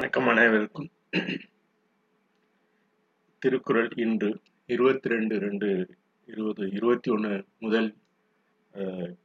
[0.00, 0.90] வணக்கம் அனைவருக்கும்.
[3.38, 5.66] திருக்குறள் இன்று இருபத்தி ரெண்டு ரெண்டு
[6.28, 7.88] இருபது இருபத்தி ஒன்று முதல்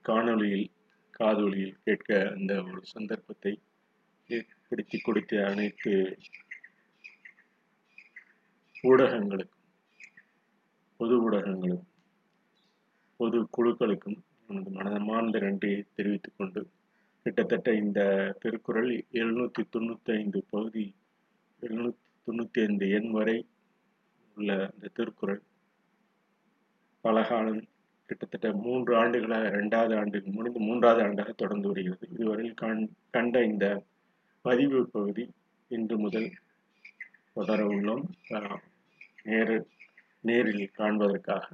[0.02, 0.68] காணொளியில்
[1.10, 3.54] காதொலியில் கேட்க அந்த ஒரு சந்தர்ப்பத்தை
[4.30, 5.94] ஏற்படுத்தி கொடுத்த அனைத்து
[8.84, 9.66] ஊடகங்களுக்கும்
[11.00, 11.92] பொது ஊடகங்களுக்கும்
[13.20, 16.64] பொது குழுக்களுக்கும் எனது மனமார்ந்த நன்றியை தெரிவித்துக் கொண்டு
[17.26, 18.02] கிட்டத்தட்ட இந்த
[18.40, 20.96] திருக்குறள் எழுநூத்தி தொண்ணூத்தி ஐந்து பகுதி
[21.62, 23.48] எழுநூத்தி தொண்ணூத்தி ஐந்து எண் வரை
[24.36, 25.42] உள்ள இந்த திருக்குறள்.
[27.02, 27.64] பலகாலம்
[28.06, 32.08] கிட்டத்தட்ட மூன்று ஆண்டுகளாக இரண்டாவது ஆண்டு முடிந்து மூன்றாவது ஆண்டாக தொடர்ந்து வருகிறது.
[32.12, 33.84] இதுவரையில் கண் கண்ட இந்த
[34.42, 35.32] பதிவு பகுதி
[35.68, 36.32] இன்று முதல்
[37.34, 38.04] தொடர உள்ளோம்.
[39.24, 39.68] நேரில்
[40.20, 41.46] நேரில் காண்பதற்காக.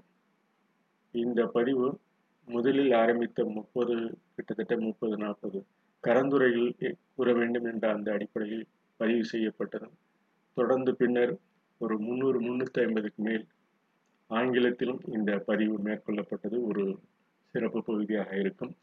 [1.11, 1.99] இந்த பதிவு
[2.47, 3.95] முதலில் ஆரம்பித்த முப்பது
[4.35, 5.59] கிட்டத்தட்ட முப்பது நாற்பது
[6.03, 6.69] கரந்துரையில்
[7.15, 8.65] கூற வேண்டும் என்ற அந்த அடிப்படையில்
[8.99, 9.87] பதிவு செய்யப்பட்டது.
[10.57, 11.33] தொடர்ந்து பின்னர்
[11.81, 13.45] ஒரு முந்நூறு முன்னூற்றி ஐம்பதுக்கு மேல்
[14.29, 16.83] ஆங்கிலத்திலும் இந்த பதிவு மேற்கொள்ளப்பட்டது ஒரு
[17.55, 18.73] சிறப்பு பகுதியாக இருக்கும்.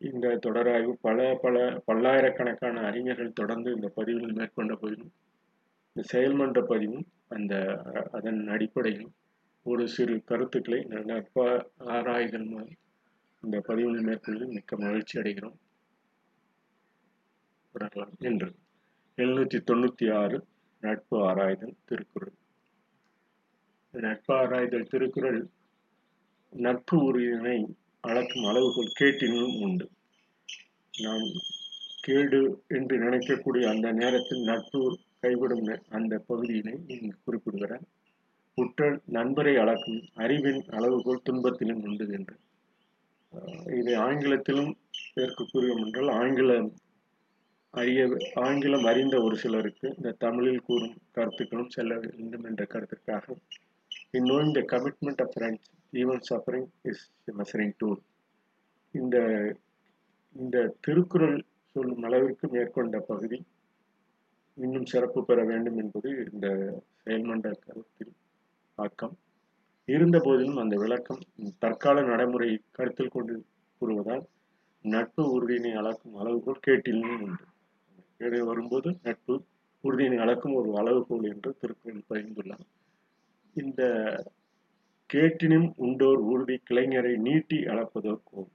[0.00, 5.12] இந்த தொடராய்வு பல பல பல்லாயிரக்கணக்கான அறிஞர்கள் தொடர்ந்து இந்த பதிவில் மேற்கொண்ட போதிலும்
[5.96, 7.54] இந்த செயல்மன்ற பதிவும் அந்த
[8.10, 9.10] அதன் அடிப்படையும்
[9.66, 11.44] ஒரு சிறு கருத்துக்களை நட்ப
[11.86, 12.72] ஆராய்தல் மூலம்
[13.42, 15.58] இந்த பதிவில் மேற்கொள்வதில் மிக்க மகிழ்ச்சி அடைகிறோம்.
[17.74, 18.48] தொடரலாம் என்று.
[19.18, 20.38] எழுநூற்றி தொண்ணூற்றி ஆறு
[20.80, 22.34] நட்பு ஆராய்தல் திருக்குறள்.
[23.94, 25.40] நட்பு ஆராய்தல் திருக்குறள்
[26.52, 27.56] நட்பு உரிமை
[28.00, 29.86] அளக்கும் அளவுகோல் கேட்டினும் உண்டு.
[30.94, 31.26] நாம்
[32.00, 34.80] கேடு என்று நினைக்கக்கூடிய அந்த நேரத்தில் நட்பு
[35.20, 37.84] கைவிடும் அந்த பகுதியினை இங்கு குறிப்பிடுகிறார்.
[38.54, 42.36] உற்ற நண்பரை அளக்கும் அறிவின் அளவுகோல் துன்பத்திலும் உண்டு என்று.
[43.66, 44.72] இதை இது ஆங்கிலத்திலும்
[45.14, 46.70] ஏற்கக்கூறியோம் என்றால் ஆங்கிலம்
[47.74, 48.00] அறிய
[48.34, 53.36] ஆங்கிலம் அறிந்த ஒரு சிலருக்கு இந்த தமிழில் கூறும் கருத்துக்களும் செல்ல வேண்டும் என்ற கருத்திற்காக
[54.14, 55.62] In knowing the commitment of friends,
[55.92, 56.98] even suffering is
[57.28, 57.96] a
[58.94, 59.16] இந்த
[60.36, 61.36] இந்த திருக்குறள்
[61.76, 63.38] சொல்லும் அளவிற்கு மேற்கொண்ட பகுதி
[64.58, 66.46] இன்னும் சிறப்பு பெற வேண்டும் என்பது இந்த
[67.04, 68.12] செயல்மன்ற கருத்தில்
[68.78, 69.14] ஆக்கம்
[69.88, 71.22] இருந்த போதிலும் அந்த விளக்கம்
[71.58, 73.34] தற்கால நடைமுறையை கருத்தில் கொண்டு
[73.80, 74.24] கூறுவதால்
[74.84, 77.44] நட்பு உறுதியினை அளக்கும் அளவுகோல் கேட்டிலும் உண்டு.
[78.18, 79.34] கேடு வரும்போது நட்பு
[79.84, 82.66] உறுதியினை அளக்கும் ஒரு அளவுகோல் என்று திருக்குறள் பகிர்ந்துள்ளார்
[83.56, 83.82] இந்த
[85.10, 88.50] கேட்டினும் உண்டோர் உறுதி கிளைஞரை நீட்டி அளப்பதோர் கோல்.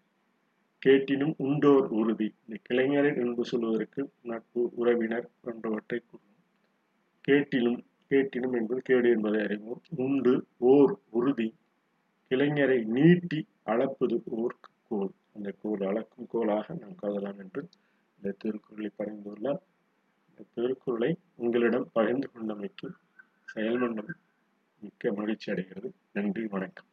[0.82, 6.34] கேட்டினும் உண்டோர் உறுதி இந்த கிளைஞரை என்று சொல்வதற்கு நட்பு உறவினர் போன்றவற்றை கூறும்
[7.26, 9.82] கேட்டிலும் கேட்டினும் என்பது கேடு என்பதை அறிவோம்.
[9.96, 11.54] உண்டு ஓர் உறுதி.
[12.30, 14.56] இளைஞரை நீட்டி அளப்பது ஓர்
[14.88, 15.12] கோல்.
[15.36, 17.68] அந்த கோல் அளக்கும் கோலாக நாம் கருதலாம் என்று
[18.16, 19.62] இந்த திருக்குறளை பகிர்ந்துள்ளார்
[20.30, 22.94] இந்த திருக்குறளை உங்களிடம் பகிர்ந்து கொண்டமைக்கு
[23.56, 24.16] செயல்மன்றம்
[24.80, 25.94] மிக்க மகிழ்ச்சி அடைகிறது.
[26.14, 26.86] நன்றி வணக்கம்.